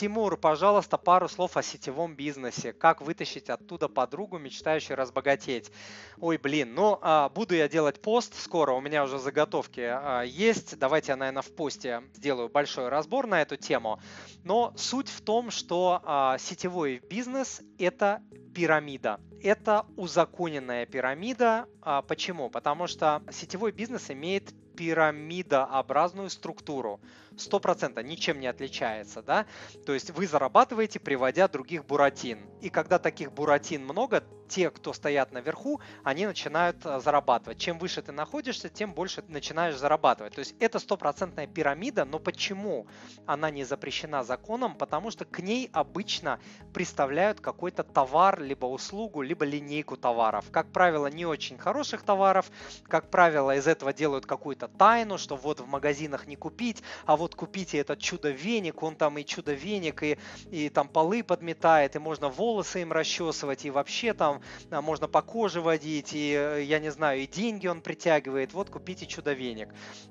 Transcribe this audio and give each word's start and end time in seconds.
Тимур, 0.00 0.38
пожалуйста, 0.38 0.96
пару 0.96 1.28
слов 1.28 1.58
о 1.58 1.62
сетевом 1.62 2.16
бизнесе. 2.16 2.72
Как 2.72 3.02
вытащить 3.02 3.50
оттуда 3.50 3.86
подругу, 3.86 4.38
мечтающую 4.38 4.96
разбогатеть? 4.96 5.70
Ой, 6.18 6.38
блин, 6.38 6.72
ну, 6.74 6.98
а, 7.02 7.28
буду 7.28 7.54
я 7.54 7.68
делать 7.68 8.00
пост 8.00 8.34
скоро, 8.40 8.72
у 8.72 8.80
меня 8.80 9.04
уже 9.04 9.18
заготовки 9.18 9.82
а, 9.82 10.22
есть. 10.22 10.78
Давайте 10.78 11.12
я, 11.12 11.16
наверное, 11.16 11.42
в 11.42 11.54
посте 11.54 12.02
сделаю 12.14 12.48
большой 12.48 12.88
разбор 12.88 13.26
на 13.26 13.42
эту 13.42 13.58
тему. 13.58 14.00
Но 14.42 14.72
суть 14.74 15.10
в 15.10 15.20
том, 15.20 15.50
что 15.50 16.00
а, 16.02 16.38
сетевой 16.38 17.02
бизнес– 17.10 17.60
это 17.78 18.22
пирамида. 18.54 19.20
Это 19.42 19.84
узаконенная 19.98 20.86
пирамида. 20.86 21.66
Почему? 22.08 22.48
Потому 22.48 22.86
что 22.86 23.22
сетевой 23.30 23.72
бизнес 23.72 24.10
имеет 24.10 24.54
пирамидообразную 24.80 26.30
структуру. 26.30 27.00
100% 27.36 28.02
ничем 28.02 28.40
не 28.40 28.46
отличается, 28.46 29.22
да? 29.22 29.44
То 29.84 29.92
есть 29.92 30.10
вы 30.10 30.26
зарабатываете, 30.26 30.98
приводя 30.98 31.48
других 31.48 31.84
буратин. 31.84 32.38
И 32.62 32.70
когда 32.70 32.98
таких 32.98 33.30
буратин 33.30 33.84
много, 33.84 34.24
те, 34.50 34.70
кто 34.70 34.92
стоят 34.92 35.32
наверху, 35.32 35.80
они 36.02 36.26
начинают 36.26 36.84
э, 36.84 37.00
зарабатывать. 37.00 37.58
Чем 37.58 37.78
выше 37.78 38.02
ты 38.02 38.12
находишься, 38.12 38.68
тем 38.68 38.92
больше 38.92 39.22
ты 39.22 39.32
начинаешь 39.32 39.76
зарабатывать. 39.76 40.34
То 40.34 40.40
есть 40.40 40.54
это 40.58 40.80
стопроцентная 40.80 41.46
пирамида, 41.46 42.04
но 42.04 42.18
почему 42.18 42.86
она 43.26 43.50
не 43.50 43.64
запрещена 43.64 44.24
законом? 44.24 44.74
Потому 44.74 45.10
что 45.12 45.24
к 45.24 45.38
ней 45.38 45.70
обычно 45.72 46.40
представляют 46.74 47.40
какой-то 47.40 47.84
товар, 47.84 48.40
либо 48.40 48.66
услугу, 48.66 49.22
либо 49.22 49.44
линейку 49.44 49.96
товаров. 49.96 50.46
Как 50.50 50.72
правило, 50.72 51.06
не 51.06 51.24
очень 51.24 51.56
хороших 51.56 52.02
товаров. 52.02 52.50
Как 52.88 53.08
правило, 53.08 53.54
из 53.56 53.68
этого 53.68 53.92
делают 53.92 54.26
какую-то 54.26 54.66
тайну, 54.66 55.16
что 55.16 55.36
вот 55.36 55.60
в 55.60 55.66
магазинах 55.66 56.26
не 56.26 56.34
купить, 56.34 56.82
а 57.06 57.16
вот 57.16 57.36
купите 57.36 57.78
этот 57.78 58.00
чудо-веник, 58.00 58.82
он 58.82 58.96
там 58.96 59.16
и 59.16 59.24
чудо-веник, 59.24 60.02
и, 60.02 60.18
и 60.50 60.68
там 60.68 60.88
полы 60.88 61.22
подметает, 61.22 61.94
и 61.94 62.00
можно 62.00 62.28
волосы 62.28 62.82
им 62.82 62.92
расчесывать, 62.92 63.64
и 63.64 63.70
вообще 63.70 64.12
там 64.12 64.39
а, 64.70 64.80
можно 64.80 65.08
по 65.08 65.22
коже 65.22 65.60
водить, 65.60 66.12
и, 66.12 66.32
э, 66.32 66.62
я 66.62 66.78
не 66.78 66.90
знаю, 66.90 67.20
и 67.20 67.26
деньги 67.26 67.66
он 67.66 67.80
притягивает, 67.80 68.52
вот 68.52 68.70
купите 68.70 69.06
чудо-веник. 69.06 69.68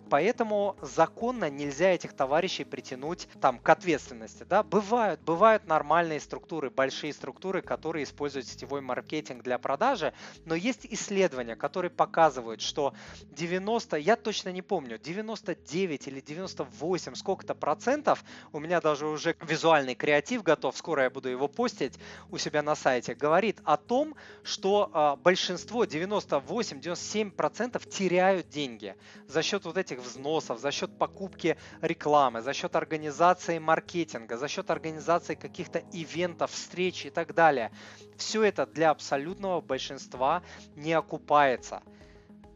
Поэтому 0.09 0.75
законно 0.81 1.49
нельзя 1.49 1.91
этих 1.91 2.13
товарищей 2.13 2.63
притянуть 2.63 3.27
там 3.41 3.59
к 3.59 3.69
ответственности, 3.69 4.43
да, 4.43 4.63
бывают, 4.63 5.21
бывают 5.21 5.67
нормальные 5.67 6.19
структуры, 6.19 6.69
большие 6.69 7.13
структуры, 7.13 7.61
которые 7.61 8.03
используют 8.03 8.47
сетевой 8.47 8.81
маркетинг 8.81 9.43
для 9.43 9.57
продажи, 9.57 10.13
но 10.45 10.55
есть 10.55 10.85
исследования, 10.89 11.55
которые 11.55 11.91
показывают, 11.91 12.61
что 12.61 12.93
90, 13.31 13.97
я 13.97 14.15
точно 14.15 14.49
не 14.49 14.61
помню, 14.61 14.97
99 14.97 16.07
или 16.07 16.21
98, 16.21 17.15
сколько-то 17.15 17.55
процентов, 17.55 18.23
у 18.51 18.59
меня 18.59 18.81
даже 18.81 19.05
уже 19.05 19.35
визуальный 19.41 19.95
креатив 19.95 20.43
готов, 20.43 20.75
скоро 20.77 21.03
я 21.03 21.09
буду 21.09 21.29
его 21.29 21.47
постить 21.47 21.99
у 22.31 22.37
себя 22.37 22.61
на 22.61 22.75
сайте, 22.75 23.13
говорит 23.13 23.59
о 23.63 23.77
том, 23.77 24.15
что 24.43 24.91
э, 24.93 25.21
большинство, 25.21 25.83
98-97 25.83 27.31
процентов 27.31 27.87
теряют 27.87 28.49
деньги 28.49 28.95
за 29.27 29.41
счет 29.41 29.65
вот 29.65 29.77
этих 29.77 29.99
взносов, 29.99 30.59
за 30.59 30.71
счет 30.71 30.97
покупки 30.97 31.57
рекламы, 31.81 32.41
за 32.41 32.53
счет 32.53 32.75
организации 32.75 33.59
маркетинга, 33.59 34.37
за 34.37 34.47
счет 34.47 34.69
организации 34.69 35.35
каких-то 35.35 35.79
ивентов, 35.91 36.51
встреч 36.51 37.05
и 37.05 37.09
так 37.09 37.33
далее. 37.33 37.71
Все 38.17 38.43
это 38.43 38.65
для 38.65 38.89
абсолютного 38.89 39.61
большинства 39.61 40.43
не 40.75 40.93
окупается. 40.93 41.81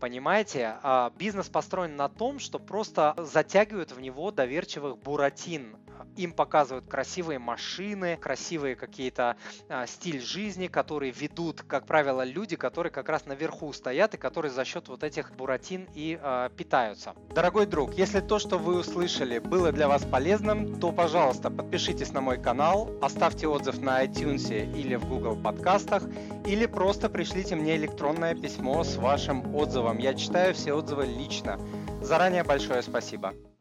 Понимаете, 0.03 0.79
а, 0.83 1.13
бизнес 1.17 1.47
построен 1.47 1.95
на 1.95 2.09
том, 2.09 2.39
что 2.39 2.59
просто 2.59 3.15
затягивают 3.17 3.93
в 3.93 4.01
него 4.01 4.31
доверчивых 4.31 4.97
буратин, 4.97 5.77
им 6.17 6.33
показывают 6.33 6.85
красивые 6.87 7.39
машины, 7.39 8.17
красивые 8.17 8.75
какие-то 8.75 9.35
а, 9.69 9.87
стиль 9.87 10.21
жизни, 10.21 10.67
которые 10.67 11.11
ведут, 11.11 11.63
как 11.67 11.85
правило, 11.85 12.23
люди, 12.23 12.55
которые 12.55 12.91
как 12.91 13.09
раз 13.09 13.25
наверху 13.25 13.71
стоят 13.73 14.13
и 14.13 14.17
которые 14.17 14.51
за 14.51 14.65
счет 14.65 14.87
вот 14.87 15.03
этих 15.03 15.31
буратин 15.33 15.87
и 15.93 16.19
а, 16.21 16.49
питаются. 16.49 17.13
Дорогой 17.33 17.65
друг, 17.65 17.93
если 17.93 18.19
то, 18.19 18.39
что 18.39 18.57
вы 18.57 18.79
услышали, 18.79 19.39
было 19.39 19.71
для 19.71 19.87
вас 19.87 20.03
полезным, 20.03 20.79
то, 20.79 20.91
пожалуйста, 20.91 21.49
подпишитесь 21.49 22.11
на 22.11 22.21
мой 22.21 22.41
канал, 22.41 22.89
оставьте 23.01 23.47
отзыв 23.47 23.79
на 23.79 24.03
iTunes 24.05 24.49
или 24.77 24.95
в 24.95 25.07
Google 25.07 25.35
подкастах, 25.35 26.03
или 26.45 26.65
просто 26.65 27.09
пришлите 27.09 27.55
мне 27.55 27.75
электронное 27.75 28.35
письмо 28.35 28.83
с 28.83 28.95
вашим 28.97 29.55
отзывом. 29.55 29.97
Я 29.97 30.13
читаю 30.13 30.53
все 30.53 30.73
отзывы 30.73 31.05
лично. 31.05 31.59
Заранее 32.01 32.43
большое 32.43 32.81
спасибо. 32.81 33.33